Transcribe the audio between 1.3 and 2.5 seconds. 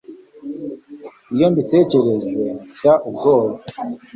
iyo mbitekereje,